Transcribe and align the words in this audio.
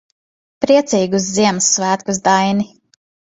Priecīgus 0.65 1.27
Ziemassvētkus, 1.35 2.21
Daini. 2.29 2.67